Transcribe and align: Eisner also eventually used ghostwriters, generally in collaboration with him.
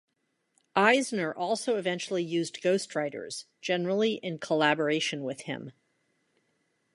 Eisner 0.75 1.31
also 1.31 1.75
eventually 1.77 2.23
used 2.23 2.63
ghostwriters, 2.63 3.45
generally 3.61 4.13
in 4.23 4.39
collaboration 4.39 5.23
with 5.23 5.41
him. 5.41 5.73